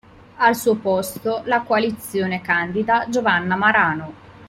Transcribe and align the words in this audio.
Al 0.37 0.55
suo 0.55 0.73
posto 0.77 1.43
la 1.45 1.61
coalizione 1.61 2.41
candida 2.41 3.05
Giovanna 3.07 3.55
Marano. 3.55 4.13